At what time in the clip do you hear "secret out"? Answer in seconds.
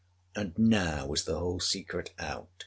1.59-2.49